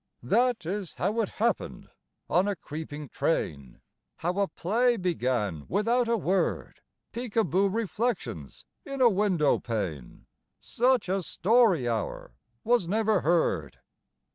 That 0.23 0.65
is 0.65 0.93
how 0.93 1.21
it 1.21 1.29
happened 1.37 1.91
on 2.27 2.47
a 2.47 2.55
creeping 2.55 3.07
train, 3.07 3.81
How 4.15 4.33
a 4.39 4.47
play 4.47 4.97
began 4.97 5.67
without 5.69 6.07
a 6.07 6.17
word, 6.17 6.81
Peekaboo 7.13 7.69
reflections 7.71 8.65
in 8.83 8.99
a 8.99 9.09
window 9.11 9.59
pane, 9.59 10.25
Such 10.59 11.07
a 11.07 11.21
story 11.21 11.87
hour 11.87 12.33
was 12.63 12.87
never 12.87 13.21
heard. 13.21 13.77